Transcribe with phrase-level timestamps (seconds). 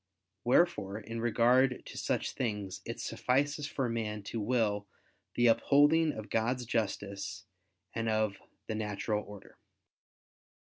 [0.43, 4.87] Wherefore in regard to such things it suffices for man to will
[5.35, 7.45] the upholding of God's justice
[7.93, 9.59] and of the natural order.